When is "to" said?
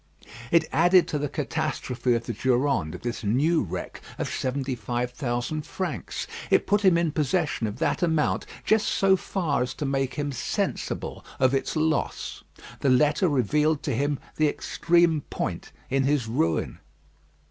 1.09-1.19, 9.75-9.85, 13.83-13.95